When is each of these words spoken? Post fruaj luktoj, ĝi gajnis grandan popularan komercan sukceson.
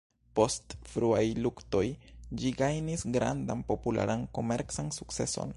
Post 0.37 0.71
fruaj 0.93 1.25
luktoj, 1.47 1.83
ĝi 2.41 2.53
gajnis 2.63 3.07
grandan 3.19 3.65
popularan 3.71 4.29
komercan 4.39 4.95
sukceson. 5.01 5.49